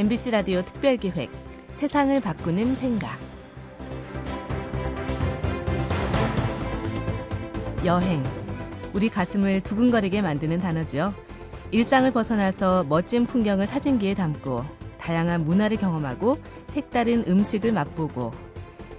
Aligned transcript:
MBC 0.00 0.30
라디오 0.30 0.62
특별기획 0.62 1.30
세상을 1.74 2.18
바꾸는 2.22 2.74
생각 2.74 3.18
여행 7.84 8.22
우리 8.94 9.10
가슴을 9.10 9.60
두근거리게 9.60 10.22
만드는 10.22 10.56
단어죠. 10.56 11.12
일상을 11.70 12.10
벗어나서 12.12 12.84
멋진 12.84 13.26
풍경을 13.26 13.66
사진기에 13.66 14.14
담고 14.14 14.64
다양한 14.96 15.44
문화를 15.44 15.76
경험하고 15.76 16.38
색다른 16.68 17.24
음식을 17.28 17.70
맛보고 17.72 18.30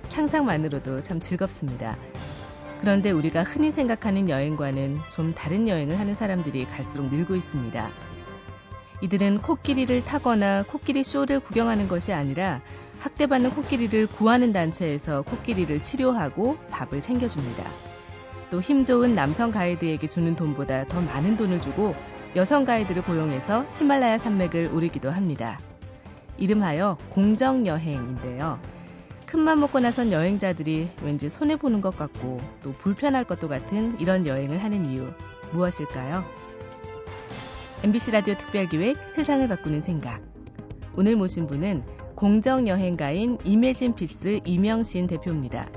상상만으로도 0.10 1.02
참 1.02 1.20
즐겁습니다. 1.20 1.97
그런데 2.79 3.10
우리가 3.10 3.42
흔히 3.42 3.71
생각하는 3.71 4.29
여행과는 4.29 5.00
좀 5.11 5.33
다른 5.33 5.68
여행을 5.68 6.00
하는 6.00 6.14
사람들이 6.14 6.65
갈수록 6.65 7.10
늘고 7.10 7.36
있습니다. 7.36 7.89
이들은 9.01 9.41
코끼리를 9.41 10.05
타거나 10.05 10.64
코끼리 10.64 11.04
쇼를 11.04 11.39
구경하는 11.39 11.87
것이 11.87 12.14
아니라 12.14 12.61
학대받는 13.00 13.51
코끼리를 13.51 14.07
구하는 14.07 14.54
단체에서 14.54 15.23
코끼리를 15.23 15.82
치료하고 15.82 16.57
밥을 16.69 17.01
챙겨줍니다. 17.01 17.64
또 18.51 18.61
힘 18.61 18.86
좋은 18.86 19.15
남성 19.15 19.50
가이드에게 19.50 20.07
주는 20.07 20.36
돈보다 20.36 20.86
더 20.86 21.01
많은 21.01 21.37
돈을 21.37 21.59
주고 21.59 21.95
여성 22.36 22.64
가이드를 22.64 23.01
고용해서 23.01 23.65
히말라야 23.79 24.18
산맥을 24.19 24.69
오르기도 24.73 25.09
합니다. 25.09 25.59
이름하여 26.37 26.97
공정여행인데요. 27.09 28.59
큰맘 29.25 29.61
먹고 29.61 29.79
나선 29.79 30.11
여행자들이 30.11 30.89
왠지 31.04 31.29
손해보는 31.29 31.81
것 31.81 31.97
같고 31.97 32.39
또 32.61 32.73
불편할 32.73 33.23
것도 33.23 33.47
같은 33.47 34.00
이런 34.00 34.28
여행을 34.28 34.61
하는 34.61 34.92
이유 34.92 35.09
무엇일까요? 35.53 36.23
MBC 37.84 38.12
라디오 38.12 38.36
특별기획 38.36 38.96
세상을 39.10 39.48
바꾸는 39.48 39.82
생각. 39.82 40.22
오늘 40.96 41.16
모신 41.16 41.48
분은 41.48 41.84
공정여행가인 42.16 43.40
이매진 43.44 43.96
피스 43.96 44.42
임영신 44.45 45.08
대표입니다. 45.08 45.68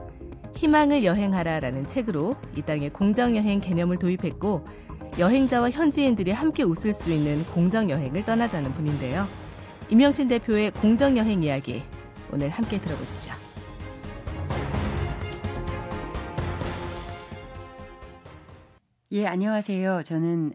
희망을 0.55 1.03
여행하라라는 1.03 1.87
책으로 1.87 2.35
이 2.59 2.61
땅에 2.61 2.91
공정여행 2.91 3.63
개념을 3.63 3.97
도입했고 3.97 4.67
여행자와 5.19 5.71
현지인들이 5.71 6.31
함께 6.31 6.63
웃을 6.63 6.93
수 6.93 7.11
있는 7.11 7.43
공정여행을 7.47 8.27
떠나자는 8.27 8.75
분인데요. 8.75 9.27
임영신 9.89 10.29
대표의 10.29 10.73
공정여행 10.73 11.43
이야기 11.43 11.83
오늘 12.31 12.51
함께 12.51 12.83
들어보시죠. 12.83 13.33
예, 19.15 19.27
안녕하세요. 19.27 20.03
저는 20.03 20.55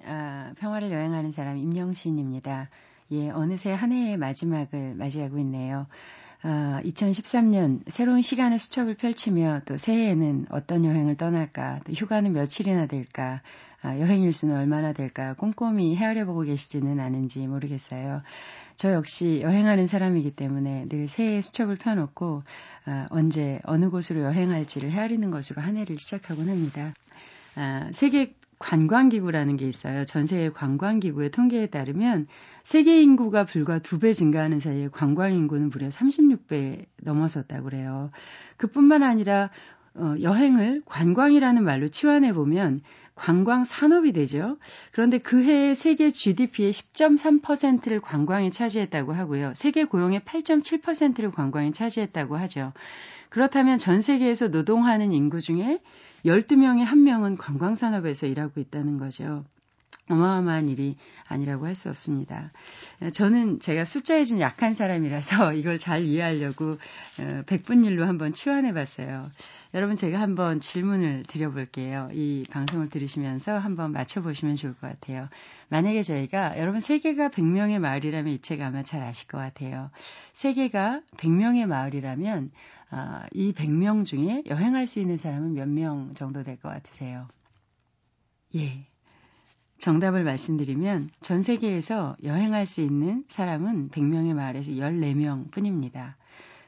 아, 0.50 0.54
평화를 0.58 0.92
여행하는 0.92 1.32
사람 1.32 1.58
임영신입니다. 1.58 2.70
예, 3.12 3.30
어느새 3.30 3.72
한 3.72 3.92
해의 3.92 4.18
마지막을 4.18 4.96
맞이하고 4.96 5.38
있네요. 5.40 5.88
아, 6.42 6.82
2013년 6.84 7.82
새로운 7.88 8.22
시간의 8.22 8.60
수첩을 8.60 8.96
펼치며 8.96 9.62
또 9.66 9.78
새해에는 9.78 10.48
어떤 10.50 10.86
여행을 10.86 11.18
떠날까, 11.18 11.82
또 11.86 11.94
휴가는 11.94 12.32
며칠이나 12.32 12.88
될까, 12.88 13.42
아, 13.82 13.98
여행 14.00 14.24
일수는 14.24 14.56
얼마나 14.56 14.94
될까 14.94 15.34
꼼꼼히 15.36 15.96
헤아려 15.96 16.26
보고 16.26 16.42
계시지는 16.42 17.00
않은지 17.00 17.46
모르겠어요. 17.48 18.22
저 18.76 18.94
역시 18.94 19.42
여행하는 19.42 19.88
사람이기 19.88 20.36
때문에 20.36 20.86
늘 20.90 21.08
새해 21.08 21.42
수첩을 21.42 21.78
펴놓고 21.78 22.44
아, 22.86 23.08
언제 23.10 23.60
어느 23.64 23.90
곳으로 23.90 24.22
여행할지를 24.22 24.92
헤아리는 24.92 25.30
것으로 25.32 25.62
한 25.62 25.78
해를 25.78 25.98
시작하곤 25.98 26.50
합니다. 26.50 26.94
아, 27.56 27.90
세계 27.92 28.34
관광기구라는 28.60 29.58
게 29.58 29.68
있어요. 29.68 30.06
전 30.06 30.26
세계 30.26 30.50
관광기구의 30.50 31.32
통계에 31.32 31.68
따르면 31.68 32.28
세계 32.64 33.02
인구가 33.02 33.46
불과 33.46 33.80
두 33.80 34.00
배 34.00 34.14
증가하는 34.14 34.60
사이에 34.60 34.90
관광 34.90 35.34
인구는 35.34 35.70
무려 35.70 35.88
36배 35.88 36.86
넘어섰다고 37.04 37.64
그래요. 37.66 38.12
그뿐만 38.58 39.04
아니라 39.04 39.50
어, 39.96 40.16
여행을 40.22 40.84
관광이라는 40.86 41.64
말로 41.64 41.88
치환해 41.88 42.34
보면 42.34 42.82
관광 43.20 43.66
산업이 43.66 44.14
되죠. 44.14 44.58
그런데 44.94 45.18
그 45.18 45.44
해에 45.44 45.76
세계 45.76 46.10
GDP의 46.10 46.72
10.3%를 46.72 48.00
관광이 48.00 48.50
차지했다고 48.52 49.14
하고요. 49.14 49.54
세계 49.56 49.84
고용의 49.84 50.22
8.7%를 50.22 51.32
관광이 51.32 51.74
차지했다고 51.74 52.38
하죠. 52.38 52.72
그렇다면 53.28 53.78
전 53.78 54.02
세계에서 54.02 54.48
노동하는 54.48 55.12
인구 55.12 55.42
중에 55.42 55.80
12명의 56.26 56.86
1명은 56.86 57.36
관광 57.38 57.76
산업에서 57.76 58.26
일하고 58.26 58.62
있다는 58.62 58.98
거죠. 58.98 59.44
어마어마한 60.10 60.70
일이 60.70 60.98
아니라고 61.28 61.68
할 61.68 61.76
수 61.76 61.90
없습니다. 61.90 62.52
저는 63.14 63.60
제가 63.60 63.86
숫자에 63.86 64.24
좀 64.24 64.40
약한 64.40 64.74
사람이라서 64.74 65.54
이걸 65.54 65.78
잘 65.78 66.04
이해하려고 66.04 66.78
100분 67.18 67.86
어, 67.86 67.88
일로 67.90 68.08
한번 68.08 68.34
치환해 68.34 68.74
봤어요. 68.74 69.30
여러분 69.76 69.96
제가 69.96 70.20
한번 70.20 70.60
질문을 70.60 71.24
드려볼게요. 71.28 72.10
이 72.14 72.44
방송을 72.50 72.90
들으시면서 72.90 73.60
한번 73.60 73.92
맞춰보시면 73.92 74.56
좋을 74.56 74.74
것 74.74 74.82
같아요. 74.82 75.30
만약에 75.70 76.02
저희가 76.02 76.58
여러분 76.58 76.80
세계가 76.80 77.30
100명의 77.30 77.78
마을이라면 77.78 78.34
이 78.34 78.40
책 78.42 78.62
아마 78.62 78.82
잘 78.82 79.04
아실 79.04 79.28
것 79.28 79.38
같아요. 79.38 79.92
세계가 80.34 81.02
100명의 81.18 81.68
마을이라면 81.68 82.50
아, 82.90 83.28
이 83.32 83.54
100명 83.54 84.06
중에 84.06 84.42
여행할 84.48 84.88
수 84.88 85.00
있는 85.00 85.18
사람은 85.18 85.54
몇 85.54 85.68
명 85.68 86.16
정도 86.16 86.42
될 86.42 86.58
것 86.58 86.70
같으세요? 86.70 87.28
예. 88.56 88.88
정답을 89.80 90.24
말씀드리면 90.24 91.10
전 91.22 91.42
세계에서 91.42 92.18
여행할 92.24 92.66
수 92.66 92.82
있는 92.82 93.24
사람은 93.30 93.90
100명의 93.90 94.34
마을에서 94.34 94.72
14명 94.72 95.52
뿐입니다. 95.52 96.18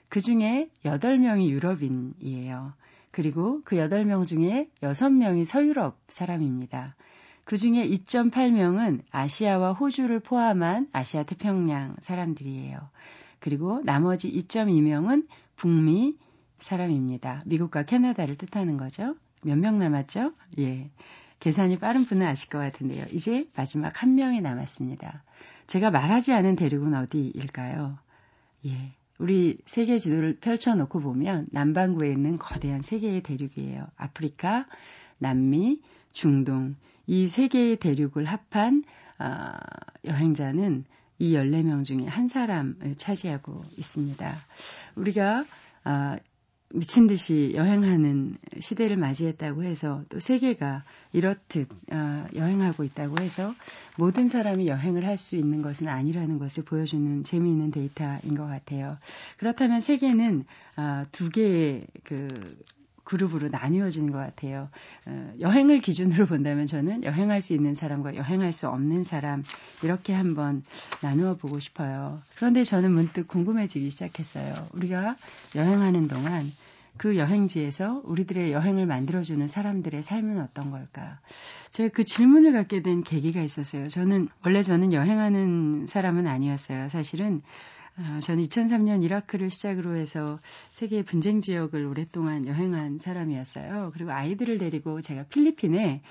그 0.09 0.21
중에 0.21 0.69
8명이 0.85 1.49
유럽인이에요. 1.49 2.73
그리고 3.11 3.61
그 3.65 3.75
8명 3.75 4.25
중에 4.25 4.69
6명이 4.81 5.45
서유럽 5.45 5.97
사람입니다. 6.07 6.95
그 7.43 7.57
중에 7.57 7.87
2.8명은 7.87 9.01
아시아와 9.11 9.73
호주를 9.73 10.19
포함한 10.21 10.87
아시아 10.93 11.23
태평양 11.23 11.95
사람들이에요. 11.99 12.79
그리고 13.39 13.81
나머지 13.83 14.31
2.2명은 14.31 15.27
북미 15.55 16.17
사람입니다. 16.59 17.41
미국과 17.45 17.83
캐나다를 17.83 18.37
뜻하는 18.37 18.77
거죠. 18.77 19.15
몇 19.43 19.57
명 19.57 19.79
남았죠? 19.79 20.33
예. 20.59 20.91
계산이 21.41 21.79
빠른 21.79 22.05
분은 22.05 22.25
아실 22.25 22.49
것 22.49 22.59
같은데요. 22.59 23.05
이제 23.11 23.49
마지막 23.55 24.01
한 24.01 24.13
명이 24.15 24.41
남았습니다. 24.41 25.23
제가 25.65 25.89
말하지 25.89 26.33
않은 26.33 26.55
대륙은 26.55 26.93
어디일까요? 26.93 27.97
예. 28.67 28.91
우리 29.17 29.57
세계 29.65 29.97
지도를 29.97 30.37
펼쳐놓고 30.39 30.99
보면 30.99 31.47
남반구에 31.51 32.11
있는 32.11 32.37
거대한 32.37 32.83
세 32.83 32.99
개의 32.99 33.21
대륙이에요. 33.23 33.87
아프리카, 33.97 34.67
남미, 35.17 35.81
중동. 36.13 36.75
이 37.07 37.27
세 37.27 37.47
개의 37.47 37.77
대륙을 37.77 38.25
합한 38.25 38.83
어, 39.19 39.51
여행자는 40.05 40.85
이 41.17 41.33
14명 41.33 41.83
중에 41.83 42.05
한 42.05 42.27
사람을 42.27 42.95
차지하고 42.97 43.63
있습니다. 43.77 44.35
우리가 44.95 45.43
어, 45.85 46.15
미친 46.73 47.07
듯이 47.07 47.51
여행하는 47.55 48.37
시대를 48.59 48.97
맞이했다고 48.97 49.63
해서 49.63 50.03
또 50.09 50.19
세계가 50.19 50.83
이렇듯 51.13 51.67
어, 51.91 52.25
여행하고 52.35 52.83
있다고 52.83 53.21
해서 53.21 53.53
모든 53.97 54.27
사람이 54.27 54.67
여행을 54.67 55.05
할 55.05 55.17
수 55.17 55.35
있는 55.35 55.61
것은 55.61 55.87
아니라는 55.87 56.39
것을 56.39 56.63
보여주는 56.63 57.23
재미있는 57.23 57.69
데이터인 57.71 58.35
것 58.35 58.47
같아요. 58.47 58.97
그렇다면 59.37 59.81
세계는 59.81 60.45
어, 60.77 61.03
두 61.11 61.29
개의 61.29 61.81
그 62.03 62.27
그룹으로 63.11 63.49
나뉘어진 63.49 64.09
것 64.09 64.19
같아요. 64.19 64.69
어, 65.05 65.33
여행을 65.41 65.79
기준으로 65.79 66.27
본다면 66.27 66.65
저는 66.65 67.03
여행할 67.03 67.41
수 67.41 67.53
있는 67.53 67.75
사람과 67.75 68.15
여행할 68.15 68.53
수 68.53 68.69
없는 68.69 69.03
사람 69.03 69.43
이렇게 69.83 70.13
한번 70.13 70.63
나누어 71.01 71.35
보고 71.35 71.59
싶어요. 71.59 72.21
그런데 72.37 72.63
저는 72.63 72.93
문득 72.93 73.27
궁금해지기 73.27 73.89
시작했어요. 73.89 74.69
우리가 74.71 75.17
여행하는 75.57 76.07
동안 76.07 76.49
그 76.97 77.17
여행지에서 77.17 78.01
우리들의 78.05 78.51
여행을 78.51 78.85
만들어주는 78.85 79.47
사람들의 79.47 80.03
삶은 80.03 80.39
어떤 80.39 80.71
걸까? 80.71 81.19
제가 81.69 81.89
그 81.93 82.03
질문을 82.03 82.53
갖게 82.53 82.81
된 82.81 83.03
계기가 83.03 83.41
있었어요. 83.41 83.87
저는, 83.87 84.29
원래 84.45 84.61
저는 84.61 84.93
여행하는 84.93 85.85
사람은 85.87 86.27
아니었어요. 86.27 86.89
사실은 86.89 87.41
아, 87.97 88.19
저는 88.21 88.43
2003년 88.45 89.03
이라크를 89.03 89.49
시작으로 89.49 89.95
해서 89.95 90.39
세계 90.71 91.03
분쟁 91.03 91.41
지역을 91.41 91.85
오랫동안 91.85 92.45
여행한 92.45 92.97
사람이었어요. 92.97 93.91
그리고 93.93 94.11
아이들을 94.11 94.57
데리고 94.57 95.01
제가 95.01 95.23
필리핀에 95.23 96.01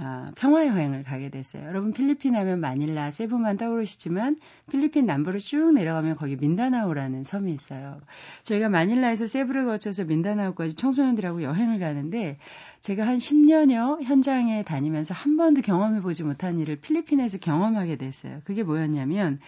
어, 0.00 0.26
평화 0.36 0.64
여행을 0.64 1.02
가게 1.02 1.28
됐어요. 1.28 1.66
여러분 1.66 1.92
필리핀 1.92 2.36
하면 2.36 2.60
마닐라, 2.60 3.10
세부만 3.10 3.56
떠오르시지만 3.56 4.36
필리핀 4.70 5.06
남부로 5.06 5.40
쭉 5.40 5.72
내려가면 5.72 6.16
거기 6.16 6.36
민다나오라는 6.36 7.24
섬이 7.24 7.52
있어요. 7.52 7.98
저희가 8.44 8.68
마닐라에서 8.68 9.26
세부를 9.26 9.64
거쳐서 9.64 10.04
민다나오까지 10.04 10.74
청소년들하고 10.74 11.42
여행을 11.42 11.80
가는데 11.80 12.38
제가 12.80 13.08
한 13.08 13.16
10년여 13.16 14.04
현장에 14.04 14.62
다니면서 14.62 15.14
한 15.14 15.36
번도 15.36 15.62
경험해 15.62 16.00
보지 16.00 16.22
못한 16.22 16.60
일을 16.60 16.76
필리핀에서 16.76 17.38
경험하게 17.38 17.96
됐어요. 17.96 18.40
그게 18.44 18.62
뭐였냐면 18.62 19.40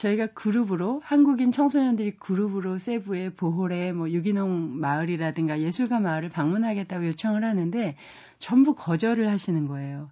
저희가 0.00 0.28
그룹으로 0.28 1.02
한국인 1.04 1.52
청소년들이 1.52 2.12
그룹으로 2.12 2.78
세부의 2.78 3.34
보홀에 3.34 3.92
뭐 3.92 4.10
유기농 4.10 4.80
마을이라든가 4.80 5.60
예술가 5.60 6.00
마을을 6.00 6.30
방문하겠다고 6.30 7.06
요청을 7.08 7.44
하는데 7.44 7.96
전부 8.38 8.74
거절을 8.74 9.28
하시는 9.28 9.66
거예요. 9.66 10.10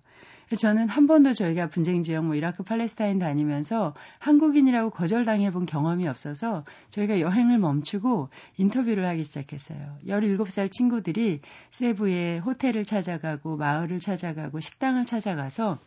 저는 0.58 0.88
한 0.88 1.06
번도 1.06 1.32
저희가 1.32 1.69
분쟁 1.69 2.02
지역 2.02 2.25
뭐 2.25 2.35
이라크 2.35 2.62
팔레스타인 2.62 3.19
다니면서 3.19 3.94
한국인이라고 4.19 4.90
거절당해 4.90 5.50
본 5.50 5.64
경험이 5.64 6.06
없어서 6.06 6.64
저희가 6.90 7.20
여행을 7.20 7.58
멈추고 7.58 8.29
인터뷰를 8.58 9.06
하기 9.06 9.25
시작했어요. 9.25 9.96
17살 10.06 10.70
친구들이 10.70 11.40
세부의 11.70 12.40
호텔을 12.40 12.85
찾아가고 12.85 13.56
마을을 13.56 14.00
찾아가고 14.00 14.61
식당을 14.61 15.06
찾아가서 15.06 15.79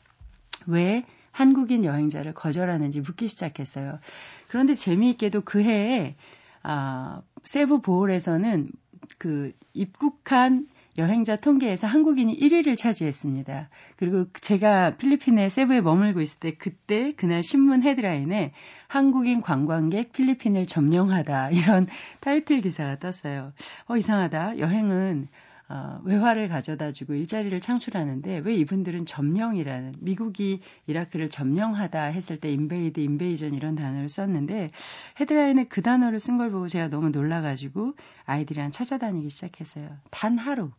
왜 0.68 1.06
한국인 1.32 1.86
여행자를 1.86 2.34
거절하는지 2.34 3.02
묻기 3.02 3.28
시작했어요. 3.28 4.00
그런데 4.48 4.74
재미있게도 4.74 5.42
그 5.42 5.62
해에 5.64 6.16
아, 6.64 7.22
세부 7.44 7.82
보홀에서는 7.82 8.72
그 9.18 9.52
입국한 9.74 10.68
여행자 10.98 11.38
통계에서 11.38 11.88
한국인이 11.88 12.38
1위를 12.38 12.78
차지했습니다. 12.78 13.70
그리고 13.96 14.26
제가 14.42 14.98
필리핀의 14.98 15.50
세부에 15.50 15.80
머물고 15.80 16.20
있을 16.20 16.40
때 16.40 16.52
그때 16.52 17.14
그날 17.14 17.44
신문 17.44 17.84
헤드라인에 17.84 18.52
한국인 18.88 19.42
관광객 19.42 20.12
필리핀을 20.12 20.66
점령하다 20.66 21.52
이런 21.52 21.86
타이틀 22.20 22.60
기사가 22.60 23.00
떴어요. 23.00 23.54
어 23.88 23.96
이상하다. 23.96 24.60
여행은 24.60 25.30
어, 25.72 26.02
외화를 26.04 26.50
가져다 26.50 26.92
주고 26.92 27.14
일자리를 27.14 27.58
창출하는데 27.62 28.40
왜 28.40 28.56
이분들은 28.56 29.06
점령이라는 29.06 29.94
미국이 30.02 30.60
이라크를 30.86 31.30
점령하다 31.30 32.04
했을 32.08 32.38
때 32.38 32.52
invade, 32.52 33.00
invasion 33.00 33.54
이런 33.54 33.76
단어를 33.76 34.10
썼는데 34.10 34.72
헤드라인에 35.22 35.64
그 35.66 35.82
단어를 35.82 36.20
쓴 36.20 36.38
걸 36.38 36.52
보고 36.52 36.68
제가 36.68 36.90
너무 36.90 37.10
놀라가지고 37.10 37.94
아이들이랑 38.26 38.72
찾아다니기 38.72 39.30
시작했어요. 39.30 39.98
단 40.10 40.38
하루 40.38 40.72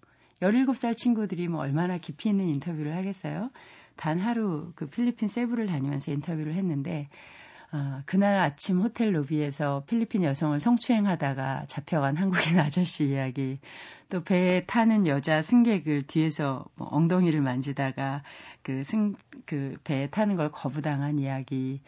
17살 0.42 0.94
친구들이 0.94 1.48
뭐 1.48 1.60
얼마나 1.60 1.96
깊이 1.96 2.28
있는 2.28 2.46
인터뷰를 2.48 2.94
하겠어요. 2.94 3.50
단 3.96 4.18
하루 4.18 4.72
그 4.74 4.88
필리핀 4.88 5.26
세부를 5.26 5.68
다니면서 5.68 6.12
인터뷰를 6.12 6.52
했는데 6.52 7.08
어, 7.72 8.02
그날 8.04 8.38
아침 8.38 8.82
호텔 8.82 9.16
로비에서 9.16 9.84
필리핀 9.86 10.24
여성을 10.24 10.60
성추행하다가 10.60 11.64
잡혀간 11.69 12.16
한국인 12.19 12.58
아저씨 12.60 13.06
이야기, 13.06 13.60
또 14.10 14.22
배에 14.22 14.66
타는 14.66 15.06
여자 15.06 15.40
승객을 15.40 16.06
뒤에서 16.06 16.66
뭐 16.76 16.88
엉덩이를 16.90 17.40
만지다가 17.40 18.22
그 18.62 18.84
승, 18.84 19.14
그 19.46 19.76
배에 19.84 20.10
타는 20.10 20.36
걸 20.36 20.50
거부당한 20.50 21.19
이야기, 21.19 21.80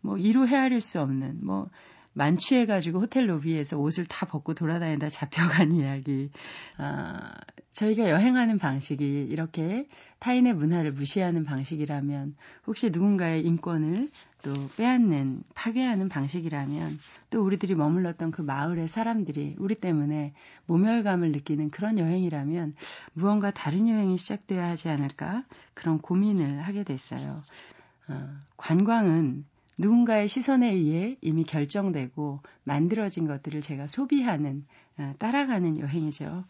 뭐 0.00 0.18
이루 0.18 0.46
헤아릴 0.46 0.80
수 0.80 1.00
없는, 1.00 1.44
뭐 1.44 1.68
만취해가지고 2.14 3.00
호텔 3.00 3.28
로비에서 3.28 3.78
옷을 3.78 4.06
다 4.06 4.26
벗고 4.26 4.54
돌아다니다 4.54 5.08
잡혀간 5.08 5.72
이야기. 5.72 6.30
아, 6.78 7.34
저희가 7.72 8.08
여행하는 8.08 8.58
방식이 8.58 9.26
이렇게 9.30 9.88
타인의 10.20 10.54
문화를 10.54 10.92
무시하는 10.92 11.44
방식이라면 11.44 12.36
혹시 12.66 12.90
누군가의 12.90 13.44
인권을 13.44 14.10
또 14.42 14.52
빼앗는 14.76 15.42
파괴하는 15.54 16.08
방식이라면 16.08 16.98
또 17.30 17.42
우리들이 17.42 17.74
머물렀던 17.74 18.30
그 18.30 18.42
마을의 18.42 18.88
사람들이 18.88 19.56
우리 19.58 19.74
때문에 19.74 20.34
모멸감을 20.66 21.32
느끼는 21.32 21.70
그런 21.70 21.98
여행이라면 21.98 22.74
무언가 23.12 23.50
다른 23.50 23.88
여행이 23.88 24.16
시작돼야 24.16 24.68
하지 24.68 24.88
않을까 24.88 25.44
그런 25.74 25.98
고민을 25.98 26.60
하게 26.60 26.84
됐어요. 26.84 27.42
어, 28.08 28.28
관광은 28.56 29.44
누군가의 29.78 30.28
시선에 30.28 30.70
의해 30.70 31.16
이미 31.20 31.44
결정되고 31.44 32.40
만들어진 32.62 33.26
것들을 33.26 33.60
제가 33.60 33.86
소비하는, 33.86 34.64
아, 34.96 35.14
따라가는 35.18 35.78
여행이죠. 35.78 36.44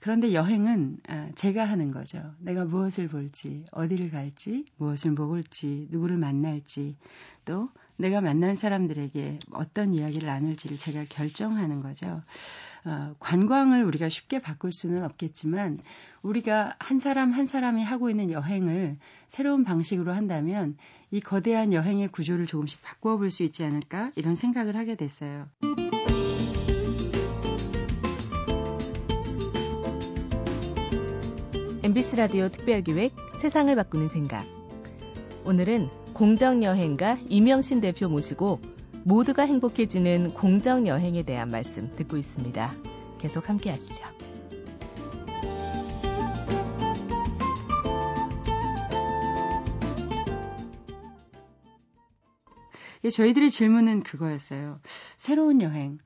그런데 0.00 0.32
여행은 0.32 0.98
아, 1.08 1.30
제가 1.34 1.64
하는 1.64 1.90
거죠. 1.90 2.34
내가 2.40 2.64
무엇을 2.64 3.08
볼지, 3.08 3.64
어디를 3.70 4.10
갈지, 4.10 4.64
무엇을 4.76 5.12
먹을지, 5.12 5.88
누구를 5.90 6.16
만날지, 6.16 6.96
또 7.44 7.68
내가 7.98 8.20
만난 8.20 8.56
사람들에게 8.56 9.38
어떤 9.52 9.94
이야기를 9.94 10.26
나눌지를 10.26 10.78
제가 10.78 11.04
결정하는 11.08 11.80
거죠. 11.80 12.22
어, 12.84 13.14
관광을 13.18 13.84
우리가 13.84 14.08
쉽게 14.08 14.40
바꿀 14.40 14.72
수는 14.72 15.04
없겠지만 15.04 15.78
우리가 16.22 16.76
한 16.78 16.98
사람 16.98 17.32
한 17.32 17.46
사람이 17.46 17.82
하고 17.82 18.10
있는 18.10 18.30
여행을 18.30 18.98
새로운 19.26 19.64
방식으로 19.64 20.12
한다면 20.12 20.76
이 21.10 21.20
거대한 21.20 21.72
여행의 21.72 22.08
구조를 22.08 22.46
조금씩 22.46 22.82
바꾸어 22.82 23.16
볼 23.16 23.30
수 23.30 23.42
있지 23.42 23.64
않을까 23.64 24.10
이런 24.16 24.36
생각을 24.36 24.76
하게 24.76 24.96
됐어요. 24.96 25.48
MBC 31.82 32.16
라디오 32.16 32.48
특별기획 32.48 33.14
세상을 33.38 33.74
바꾸는 33.76 34.08
생각. 34.08 34.46
오늘은 35.44 36.03
공정여행가 36.14 37.18
이명신 37.28 37.80
대표 37.80 38.08
모시고 38.08 38.60
모두가 39.04 39.42
행복해지는 39.42 40.32
공정 40.32 40.86
여행에 40.86 41.24
대한 41.24 41.48
말씀 41.48 41.94
듣고 41.96 42.16
있습니다. 42.16 42.74
계속 43.18 43.48
함께 43.48 43.70
하시죠. 43.70 44.04
예, 53.04 53.10
저희들의 53.10 53.50
질문은 53.50 54.02
그거였어요. 54.02 54.80
새로운 55.16 55.60
여행. 55.60 55.98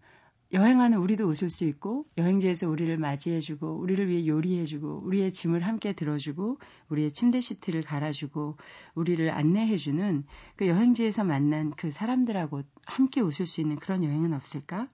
여행하는 0.50 0.98
우리도 0.98 1.26
웃을 1.26 1.50
수 1.50 1.64
있고 1.64 2.06
여행지에서 2.16 2.70
우리를 2.70 2.96
맞이해주고 2.96 3.78
우리를 3.80 4.08
위해 4.08 4.26
요리해주고 4.26 5.02
우리의 5.04 5.32
짐을 5.32 5.60
함께 5.60 5.92
들어주고 5.92 6.58
우리의 6.88 7.12
침대 7.12 7.40
시트를 7.40 7.82
갈아주고 7.82 8.56
우리를 8.94 9.30
안내해주는 9.30 10.24
그 10.56 10.66
여행지에서 10.66 11.24
만난 11.24 11.72
그 11.76 11.90
사람들하고 11.90 12.62
함께 12.86 13.20
웃을 13.20 13.46
수 13.46 13.60
있는 13.60 13.76
그런 13.76 14.02
여행은 14.04 14.32
없을까? 14.32 14.88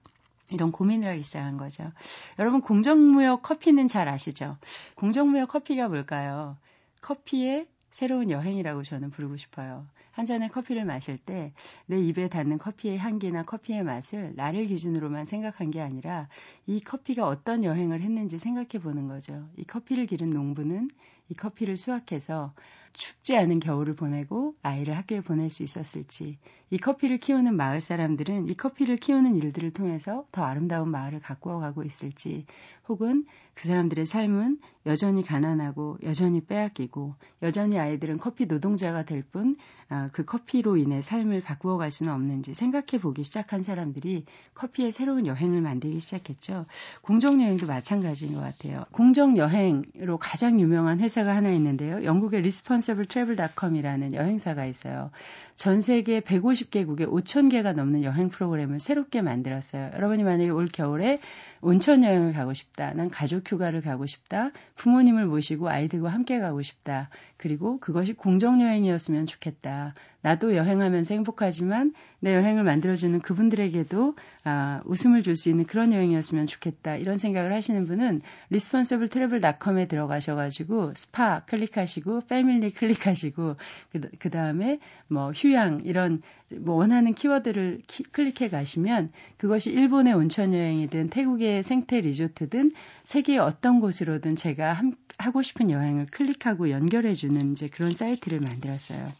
이런 0.51 0.71
고민을 0.71 1.09
하기 1.11 1.23
시작한 1.23 1.57
거죠. 1.57 1.91
여러분 2.37 2.61
공정무역 2.61 3.41
커피는 3.41 3.87
잘 3.87 4.09
아시죠? 4.09 4.57
공정무역 4.95 5.49
커피가 5.49 5.87
뭘까요? 5.87 6.57
커피의 7.01 7.67
새로운 7.89 8.29
여행이라고 8.29 8.83
저는 8.83 9.09
부르고 9.09 9.37
싶어요. 9.37 9.87
한 10.15 10.25
잔의 10.25 10.49
커피를 10.49 10.85
마실 10.85 11.17
때 11.17 11.53
내 11.87 11.99
입에 11.99 12.27
닿는 12.29 12.57
커피의 12.57 12.97
향기나 12.97 13.43
커피의 13.43 13.83
맛을 13.83 14.33
나를 14.35 14.65
기준으로만 14.67 15.25
생각한 15.25 15.71
게 15.71 15.81
아니라 15.81 16.29
이 16.67 16.79
커피가 16.79 17.27
어떤 17.27 17.63
여행을 17.63 18.01
했는지 18.01 18.37
생각해 18.39 18.81
보는 18.81 19.07
거죠. 19.07 19.47
이 19.57 19.63
커피를 19.63 20.05
기른 20.07 20.29
농부는 20.29 20.89
이 21.29 21.33
커피를 21.33 21.77
수확해서 21.77 22.53
춥지 22.93 23.35
않은 23.35 23.59
겨울을 23.59 23.95
보내고 23.95 24.55
아이를 24.61 24.95
학교에 24.95 25.21
보낼 25.21 25.49
수 25.49 25.63
있었을지, 25.63 26.37
이 26.69 26.77
커피를 26.77 27.17
키우는 27.17 27.55
마을 27.55 27.81
사람들은 27.81 28.47
이 28.47 28.53
커피를 28.55 28.95
키우는 28.97 29.35
일들을 29.35 29.71
통해서 29.73 30.25
더 30.31 30.43
아름다운 30.43 30.89
마을을 30.89 31.19
가꾸어 31.19 31.59
가고 31.59 31.83
있을지, 31.83 32.45
혹은 32.87 33.25
그 33.53 33.67
사람들의 33.67 34.05
삶은 34.05 34.59
여전히 34.85 35.23
가난하고 35.23 35.97
여전히 36.03 36.41
빼앗기고 36.45 37.15
여전히 37.41 37.79
아이들은 37.79 38.17
커피 38.17 38.45
노동자가 38.45 39.03
될 39.03 39.23
뿐, 39.23 39.57
아, 39.89 40.09
그 40.13 40.23
커피로 40.23 40.77
인해 40.77 41.01
삶을 41.01 41.41
바꾸어 41.41 41.77
갈 41.77 41.91
수는 41.91 42.13
없는지 42.13 42.53
생각해 42.53 43.01
보기 43.01 43.23
시작한 43.23 43.61
사람들이 43.61 44.25
커피의 44.53 44.91
새로운 44.91 45.25
여행을 45.25 45.61
만들기 45.61 45.99
시작했죠. 45.99 46.54
공정여행도 47.01 47.67
마찬가지인 47.67 48.33
것 48.33 48.41
같아요. 48.41 48.85
공정여행으로 48.91 50.17
가장 50.17 50.59
유명한 50.59 50.99
회사가 50.99 51.35
하나 51.35 51.49
있는데요. 51.51 52.03
영국의 52.03 52.39
responsibletravel.com이라는 52.39 54.13
여행사가 54.13 54.65
있어요. 54.65 55.11
전 55.55 55.81
세계 55.81 56.19
150개국에 56.19 57.07
5,000개가 57.07 57.75
넘는 57.75 58.03
여행 58.03 58.29
프로그램을 58.29 58.79
새롭게 58.79 59.21
만들었어요. 59.21 59.91
여러분이 59.95 60.23
만약에 60.23 60.49
올 60.49 60.67
겨울에 60.67 61.19
온천 61.61 62.03
여행을 62.03 62.33
가고 62.33 62.53
싶다. 62.53 62.93
난 62.93 63.09
가족 63.09 63.49
휴가를 63.49 63.81
가고 63.81 64.05
싶다. 64.05 64.51
부모님을 64.75 65.25
모시고 65.25 65.69
아이들과 65.69 66.09
함께 66.09 66.39
가고 66.39 66.61
싶다. 66.61 67.09
그리고 67.37 67.79
그것이 67.79 68.13
공정 68.13 68.61
여행이었으면 68.61 69.25
좋겠다. 69.25 69.93
나도 70.21 70.55
여행하면서 70.55 71.13
행복하지만 71.13 71.93
내 72.19 72.33
여행을 72.33 72.63
만들어주는 72.63 73.19
그분들에게도 73.19 74.15
아, 74.43 74.81
웃음을 74.85 75.21
줄 75.21 75.35
수 75.35 75.49
있는 75.49 75.65
그런 75.65 75.93
여행이었으면 75.93 76.47
좋겠다. 76.47 76.95
이런 76.95 77.17
생각을 77.17 77.53
하시는 77.53 77.85
분은 77.85 78.21
responsibletravel.com에 78.49 79.87
들어가셔가지고 79.87 80.93
스파 80.95 81.41
클릭하시고 81.45 82.21
family 82.27 82.71
클릭하시고 82.71 83.55
그, 83.91 84.01
그 84.17 84.29
다음에 84.29 84.79
뭐 85.07 85.31
휴양 85.31 85.81
이런 85.83 86.21
뭐 86.57 86.75
원하는 86.75 87.13
키워드를 87.13 87.81
키, 87.85 88.03
클릭해 88.03 88.49
가시면 88.49 89.11
그것이 89.37 89.71
일본의 89.71 90.13
온천 90.13 90.53
여행이든 90.53 91.09
태국의 91.09 91.63
생태 91.63 92.01
리조트든 92.01 92.71
세계의 93.05 93.39
어떤 93.39 93.79
곳으로든 93.79 94.35
제가 94.35 94.73
함, 94.73 94.93
하고 95.17 95.41
싶은 95.41 95.71
여행을 95.71 96.07
클릭하고 96.07 96.69
연결해 96.69 97.13
주는 97.13 97.51
이제 97.51 97.67
그런 97.67 97.91
사이트를 97.91 98.39
만들었어요. 98.39 99.11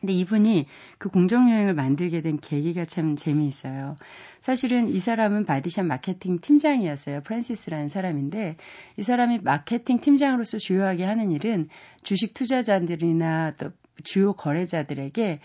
근데 0.00 0.14
이분이 0.14 0.66
그 0.98 1.10
공정여행을 1.10 1.74
만들게 1.74 2.22
된 2.22 2.38
계기가 2.38 2.86
참 2.86 3.16
재미있어요. 3.16 3.96
사실은 4.40 4.88
이 4.88 4.98
사람은 4.98 5.44
바디샵 5.44 5.84
마케팅 5.84 6.38
팀장이었어요. 6.40 7.20
프랜시스라는 7.22 7.88
사람인데 7.88 8.56
이 8.96 9.02
사람이 9.02 9.40
마케팅 9.42 10.00
팀장으로서 10.00 10.56
주요하게 10.56 11.04
하는 11.04 11.32
일은 11.32 11.68
주식 12.02 12.32
투자자들이나 12.32 13.50
또 13.58 13.72
주요 14.02 14.32
거래자들에게 14.32 15.40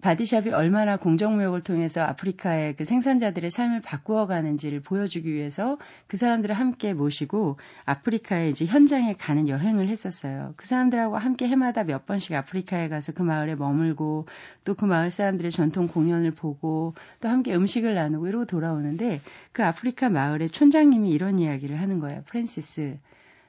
바디샵이 0.00 0.50
얼마나 0.50 0.96
공정무역을 0.96 1.62
통해서 1.62 2.02
아프리카의 2.02 2.76
그 2.76 2.84
생산자들의 2.84 3.50
삶을 3.50 3.80
바꾸어 3.80 4.26
가는지를 4.26 4.80
보여주기 4.80 5.32
위해서 5.32 5.78
그 6.06 6.16
사람들을 6.16 6.54
함께 6.54 6.92
모시고 6.92 7.58
아프리카에 7.84 8.48
이제 8.48 8.66
현장에 8.66 9.14
가는 9.14 9.48
여행을 9.48 9.88
했었어요. 9.88 10.54
그 10.56 10.66
사람들하고 10.66 11.16
함께 11.16 11.48
해마다 11.48 11.84
몇 11.84 12.04
번씩 12.04 12.34
아프리카에 12.34 12.88
가서 12.88 13.12
그 13.12 13.22
마을에 13.22 13.54
머물고 13.54 14.26
또 14.64 14.76
그 14.76 14.84
마을 14.84 15.10
사람들의 15.10 15.50
전통 15.50 15.88
공연을 15.88 16.32
보고 16.32 16.94
또 17.20 17.28
함께 17.28 17.54
음식을 17.54 17.94
나누고 17.94 18.28
이러고 18.28 18.44
돌아오는데 18.44 19.20
그 19.52 19.64
아프리카 19.64 20.08
마을의 20.10 20.50
촌장님이 20.50 21.10
이런 21.10 21.38
이야기를 21.38 21.80
하는 21.80 21.98
거예요. 21.98 22.22
프랜시스. 22.26 22.98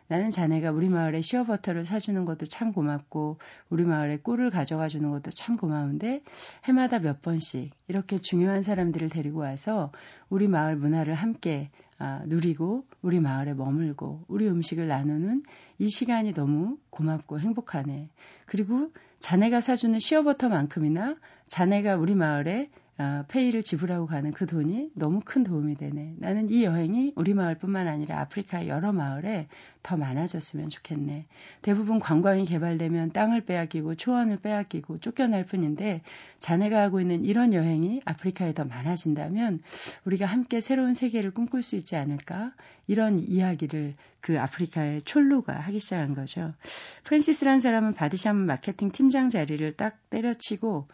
나는 0.07 0.29
자네가 0.29 0.71
우리 0.71 0.89
마을에 0.89 1.21
시어버터를 1.21 1.83
사주는 1.85 2.23
것도 2.25 2.45
참 2.45 2.71
고맙고 2.71 3.39
우리 3.69 3.83
마을에 3.83 4.17
꿀을 4.17 4.49
가져가 4.49 4.87
주는 4.87 5.09
것도 5.11 5.31
참 5.31 5.57
고마운데 5.57 6.23
해마다 6.65 6.99
몇 6.99 7.21
번씩 7.21 7.71
이렇게 7.87 8.17
중요한 8.17 8.63
사람들을 8.63 9.09
데리고 9.09 9.39
와서 9.39 9.91
우리 10.29 10.47
마을 10.47 10.75
문화를 10.75 11.13
함께 11.13 11.69
아, 11.99 12.21
누리고 12.27 12.85
우리 13.01 13.19
마을에 13.19 13.53
머물고 13.53 14.25
우리 14.27 14.47
음식을 14.47 14.87
나누는 14.87 15.43
이 15.79 15.89
시간이 15.89 16.33
너무 16.33 16.77
고맙고 16.91 17.39
행복하네. 17.39 18.09
그리고 18.45 18.91
자네가 19.19 19.61
사주는 19.61 19.97
시어버터만큼이나 19.99 21.15
자네가 21.47 21.95
우리 21.95 22.13
마을에 22.13 22.69
어, 22.99 23.23
페이를 23.27 23.61
지불하고 23.61 24.07
가는 24.07 24.31
그 24.31 24.47
돈이 24.47 24.89
너무 24.95 25.21
큰 25.23 25.43
도움이 25.43 25.75
되네. 25.75 26.15
나는 26.17 26.49
이 26.49 26.63
여행이 26.63 27.13
우리 27.15 27.35
마을뿐만 27.35 27.87
아니라 27.87 28.21
아프리카 28.21 28.67
여러 28.67 28.91
마을에 28.91 29.47
더 29.83 29.97
많아졌으면 29.97 30.69
좋겠네. 30.69 31.27
대부분 31.61 31.99
관광이 31.99 32.45
개발되면 32.45 33.11
땅을 33.11 33.41
빼앗기고 33.41 33.95
초원을 33.95 34.37
빼앗기고 34.37 34.99
쫓겨날 34.99 35.45
뿐인데 35.45 36.01
자네가 36.39 36.81
하고 36.81 36.99
있는 36.99 37.23
이런 37.23 37.53
여행이 37.53 38.01
아프리카에 38.03 38.55
더 38.55 38.65
많아진다면 38.65 39.61
우리가 40.05 40.25
함께 40.25 40.59
새로운 40.59 40.95
세계를 40.95 41.31
꿈꿀 41.31 41.61
수 41.61 41.75
있지 41.75 41.95
않을까? 41.95 42.53
이런 42.87 43.19
이야기를 43.19 43.93
그 44.21 44.39
아프리카의 44.39 45.03
촐로가 45.03 45.53
하기 45.53 45.79
시작한 45.79 46.15
거죠. 46.15 46.53
프랜시스라는 47.03 47.59
사람은 47.59 47.93
바디샵 47.93 48.35
마케팅 48.35 48.91
팀장 48.91 49.29
자리를 49.29 49.73
딱 49.73 49.97
때려치고 50.09 50.87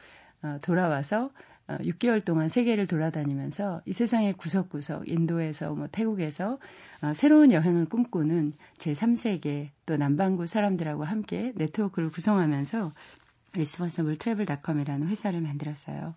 어, 0.43 0.57
돌아와서 0.61 1.31
6개월 1.81 2.21
어, 2.21 2.25
동안 2.25 2.49
세계를 2.49 2.87
돌아다니면서 2.87 3.81
이 3.85 3.93
세상의 3.93 4.33
구석구석, 4.33 5.09
인도에서 5.09 5.73
뭐 5.73 5.87
태국에서 5.91 6.59
어, 7.01 7.13
새로운 7.13 7.51
여행을 7.51 7.85
꿈꾸는 7.85 8.53
제3세계 8.77 9.69
또 9.85 9.97
남반구 9.97 10.45
사람들하고 10.45 11.03
함께 11.03 11.53
네트워크를 11.55 12.09
구성하면서 12.09 12.93
트래블닷컴이라는 14.17 15.07
회사를 15.07 15.41
만들었어요. 15.41 16.15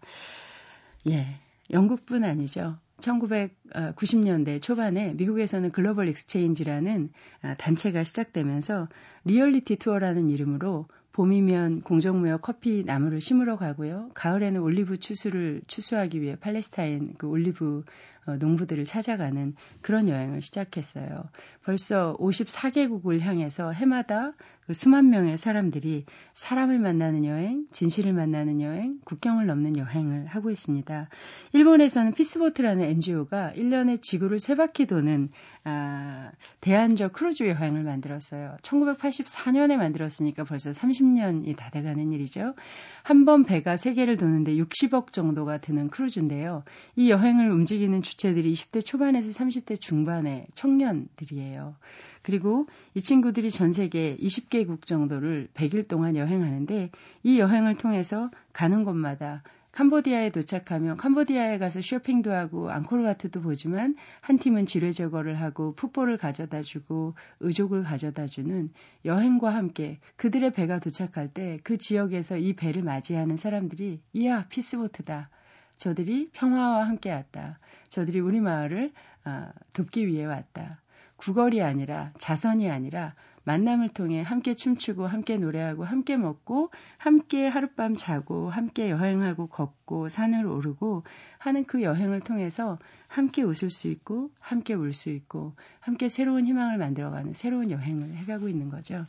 예. 1.08 1.26
영국뿐 1.70 2.25
아니죠. 2.25 2.78
1990년대 3.00 4.62
초반에 4.62 5.12
미국에서는 5.14 5.70
Global 5.70 6.08
Exchange라는 6.08 7.10
아, 7.42 7.54
단체가 7.54 8.04
시작되면서 8.04 8.88
reality 9.25 9.76
tour라는 9.76 10.30
이름으로 10.30 10.86
봄이면 11.16 11.80
공정무역 11.80 12.42
커피 12.42 12.85
나무를 12.85 13.23
심으러 13.23 13.56
가고요. 13.56 14.11
가을에는 14.12 14.61
올리브 14.61 14.99
추수를 14.99 15.62
추수하기 15.66 16.20
위해 16.20 16.37
팔레스타인 16.37 17.14
그 17.16 17.26
올리브 17.26 17.85
어, 17.87 18.15
농부들을 18.35 18.85
찾아가는 18.85 19.52
그런 19.80 20.09
여행을 20.09 20.42
시작했어요. 20.42 21.25
벌써 21.64 22.16
54개국을 22.18 23.21
향해서 23.21 23.71
해마다 23.73 24.33
그 24.66 24.75
수만 24.75 25.11
명의 25.11 25.38
사람들이 25.38 26.06
사람을 26.33 26.80
만나는 26.80 27.25
여행, 27.25 27.66
진실을 27.71 28.12
만나는 28.12 28.61
여행, 28.61 28.99
국경을 29.04 29.47
넘는 29.47 29.76
여행을 29.76 30.26
하고 30.26 30.50
있습니다. 30.50 31.09
일본에서는 31.52 32.12
Peace 32.14 32.38
Boat라는 32.38 32.84
NGO가 32.85 33.52
1년에 33.54 34.02
지구를 34.02 34.40
세 34.40 34.56
바퀴 34.56 34.87
도는 34.87 35.28
아, 35.62 36.33
대안적 36.61 37.12
크루즈 37.12 37.45
여행을 37.45 37.85
만들었어요. 37.85 38.56
1984년에 38.62 39.76
만들었으니까 39.76 40.42
벌써 40.45 40.71
30년이 40.73 41.56
다 41.56 41.71
돼가는 41.71 42.12
일이죠. 42.12 42.54
한 43.02 43.25
번 43.25 43.45
배가 43.45 43.76
세계를 43.76 44.16
도는데 44.16 44.54
60억 44.54 45.11
정도가 45.12 45.59
드는 45.59 45.88
크루즈인데요. 45.88 46.62
이 46.95 47.11
여행을 47.11 47.50
움직이는 47.50 48.02
주체들이 48.02 48.52
20대 48.52 48.85
초반에서 48.85 49.30
30대 49.30 49.80
중반의 49.80 50.46
청년들이에요. 50.54 51.76
그리고 52.23 52.66
이 52.94 53.00
친구들이 53.00 53.50
전 53.50 53.73
세계 53.73 54.16
20개국 54.16 54.87
정도를 54.87 55.49
100일 55.54 55.88
동안 55.88 56.16
여행하는데 56.16 56.90
이 57.23 57.38
여행을 57.38 57.76
통해서 57.76 58.30
가는 58.52 58.85
곳마다 58.85 59.42
캄보디아에 59.73 60.30
도착하면 60.30 60.96
캄보디아에 60.96 61.58
가서 61.58 61.82
쇼핑도 61.82 62.32
하고 62.32 62.70
앙코르와트도 62.70 63.42
보지만 63.42 63.94
한 64.23 64.38
팀은 64.38 64.64
지뢰 64.64 64.90
제거를 64.90 65.38
하고 65.38 65.75
풋볼을 65.75 66.16
가져다 66.16 66.62
주고 66.62 67.14
의족을 67.40 67.82
가져다 67.82 68.26
주는 68.26 68.70
여행과 69.04 69.54
함께 69.54 69.99
그들의 70.16 70.54
배가 70.54 70.78
도착할 70.78 71.28
때 71.28 71.58
그 71.62 71.78
지역에서 71.78 72.38
이 72.38 72.54
배를 72.54 72.82
맞이하는 72.82 73.37
사람들이 73.37 74.00
이야 74.12 74.46
피스보트다. 74.49 75.30
저들이 75.76 76.30
평화와 76.33 76.87
함께 76.87 77.11
왔다. 77.11 77.59
저들이 77.88 78.21
우리 78.21 78.40
마을을 78.40 78.92
아, 79.25 79.52
돕기 79.75 80.06
위해 80.06 80.25
왔다. 80.25 80.80
구걸이 81.16 81.62
아니라 81.62 82.12
자선이 82.18 82.71
아니라 82.71 83.14
만남을 83.45 83.90
통해 83.90 84.23
함께 84.23 84.54
춤추고 84.54 85.06
함께 85.06 85.38
노래하고 85.38 85.85
함께 85.85 86.16
먹고 86.16 86.71
함께 86.99 87.47
하룻밤 87.47 87.95
자고 87.97 88.50
함께 88.50 88.90
여행하고 88.90 89.47
걷고 89.47 90.09
산을 90.09 90.47
오르고 90.47 91.04
하는 91.38 91.64
그 91.64 91.83
여행을 91.83 92.21
통해서 92.21 92.78
함께 93.06 93.42
웃을 93.42 93.71
수 93.71 93.87
있고 93.88 94.30
함께 94.40 94.75
울 94.75 94.92
수 94.92 95.11
있고 95.11 95.54
함께 95.80 96.09
새로운 96.09 96.47
희망을 96.47 96.76
만들어가는 96.76 97.35
새로운 97.35 97.71
여행을 97.71 98.16
해가고 98.16 98.49
있는 98.49 98.68
거죠. 98.68 99.06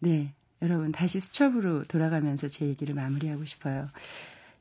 네. 0.00 0.34
여러분 0.62 0.92
다시 0.92 1.20
수첩으로 1.20 1.84
돌아가면서 1.84 2.48
제 2.48 2.66
얘기를 2.66 2.94
마무리하고 2.94 3.44
싶어요. 3.46 3.88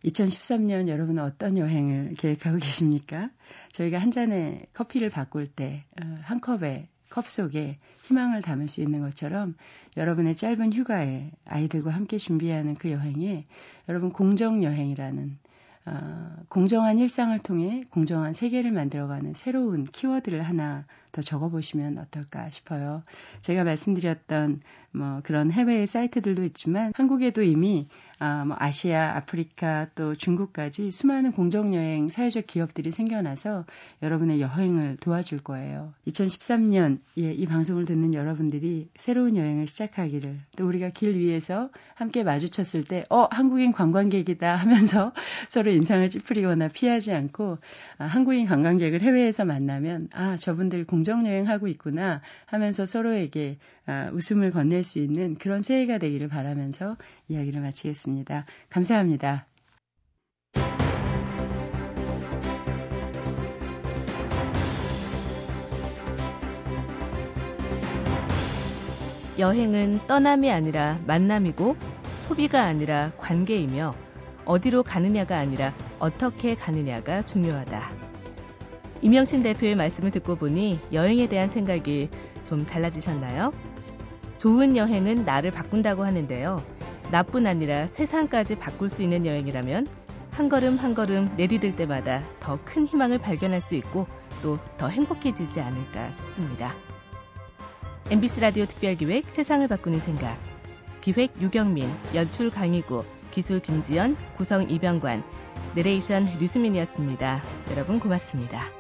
2013년 0.06 0.88
여러분은 0.88 1.24
어떤 1.24 1.58
여행을 1.58 2.16
계획하고 2.18 2.58
계십니까? 2.58 3.30
저희가 3.72 4.00
한 4.00 4.12
잔의 4.12 4.66
커피를 4.74 5.10
바꿀 5.10 5.48
때한 5.48 6.38
어, 6.38 6.40
컵에 6.42 6.88
컵 7.10 7.28
속에 7.28 7.80
희망을 8.06 8.42
담을 8.42 8.68
수 8.68 8.82
있는 8.82 9.02
것처럼 9.02 9.56
여러분의 9.98 10.36
짧은 10.36 10.74
휴가에 10.74 11.32
아이들과 11.46 11.92
함께 11.92 12.18
준비하는 12.18 12.76
그 12.76 12.92
여행에 12.92 13.46
여러분 13.90 14.12
공정 14.12 14.64
여행이라는 14.64 15.38
어, 15.86 16.36
공정한 16.50 17.00
일상을 17.00 17.38
통해 17.40 17.84
공정한 17.90 18.34
세계를 18.34 18.72
만들어가는 18.72 19.34
새로운 19.34 19.86
키워드를 19.86 20.44
하나 20.44 20.86
더 21.12 21.22
적어보시면 21.22 21.98
어떨까 21.98 22.50
싶어요. 22.52 23.04
제가 23.42 23.64
말씀드렸던 23.64 24.62
뭐 24.92 25.22
그런 25.24 25.52
해외의 25.52 25.88
사이트들도 25.88 26.44
있지만 26.44 26.92
한국에도 26.96 27.42
이미 27.42 27.88
아, 28.22 28.44
뭐 28.44 28.58
아시아, 28.60 29.16
아프리카 29.16 29.88
또 29.96 30.14
중국까지 30.14 30.92
수많은 30.92 31.32
공정여행 31.32 32.10
사회적 32.10 32.48
기업들이 32.48 32.92
생겨나서 32.92 33.66
여러분의 34.04 34.42
여행을 34.42 34.98
도와줄 34.98 35.40
거예요. 35.40 35.94
2013년 36.06 37.00
예, 37.18 37.32
이 37.32 37.46
방송을 37.46 37.86
듣는 37.86 38.14
여러분들이 38.14 38.90
새로운 38.98 39.38
여행을 39.38 39.68
시작하기를 39.68 40.38
또 40.58 40.68
우리가 40.68 40.90
길 40.90 41.16
위에서 41.16 41.70
함께 41.96 42.24
마주쳤을 42.24 42.84
때 42.84 43.06
어, 43.10 43.30
한국인 43.32 43.72
관광객이다 43.72 44.54
하면서 44.54 45.14
서로 45.48 45.72
인상을 45.72 46.10
찌푸리거나 46.10 46.68
피하지 46.68 47.14
않고 47.14 47.60
아, 48.00 48.06
한국인 48.06 48.46
관광객을 48.46 49.02
해외에서 49.02 49.46
만나면 49.46 50.10
아, 50.14 50.36
저분들 50.36 50.86
공정여행하고 50.88 51.70
있구나 51.70 52.22
하면서 52.48 52.86
서로에게 52.86 53.60
아, 53.86 54.12
웃음을 54.14 54.52
건넬 54.52 54.84
수 54.84 55.00
있는 55.00 55.36
그런 55.36 55.62
새해가 55.62 56.00
되기를 56.00 56.28
바라면서 56.28 56.98
이야기를 57.30 57.62
마치겠습니다. 57.62 58.09
감사합니다. 58.70 59.46
여행은 69.40 70.02
떠남이 70.06 70.52
아니라 70.52 71.00
만남이고 71.08 71.78
소비가 72.28 72.64
아니라 72.64 73.12
관계이며 73.18 73.96
어디로 74.44 74.84
가느냐가 74.84 75.38
아니라 75.38 75.74
어떻게 75.98 76.56
가느냐가 76.56 77.22
중요하다. 77.22 77.90
이명신 79.02 79.44
대표의 79.44 79.76
말씀을 79.76 80.12
듣고 80.12 80.36
보니 80.36 80.80
여행에 80.92 81.30
대한 81.30 81.48
생각이 81.48 82.10
좀 82.44 82.66
달라지셨나요? 82.66 83.54
좋은 84.38 84.76
여행은 84.76 85.24
나를 85.24 85.52
바꾼다고 85.52 86.04
하는데요. 86.04 86.62
나뿐 87.12 87.48
아니라 87.48 87.88
세상까지 87.88 88.56
바꿀 88.56 88.90
수 88.90 89.02
있는 89.04 89.26
여행이라면 89.26 89.88
한 90.32 90.50
걸음 90.50 90.78
한 90.78 90.94
걸음 90.94 91.30
내디딜 91.38 91.76
때마다 91.76 92.24
더 92.40 92.58
큰 92.64 92.86
희망을 92.86 93.18
발견할 93.18 93.62
수 93.62 93.76
있고 93.76 94.08
또 94.42 94.58
더 94.78 94.88
행복해지지 94.88 95.60
않을까 95.60 96.12
싶습니다. 96.14 96.74
MBC 98.10 98.40
라디오 98.42 98.66
특별기획 98.66 99.26
세상을 99.34 99.68
바꾸는 99.68 100.00
생각 100.00 100.38
기획 101.02 101.40
유경민, 101.42 101.92
연출 102.16 102.50
강희구, 102.50 103.04
기술 103.32 103.60
김지연, 103.60 104.18
구성 104.38 104.70
이병관, 104.70 105.24
내레이션 105.76 106.26
류수민이었습니다. 106.40 107.42
여러분 107.72 108.00
고맙습니다. 108.00 108.79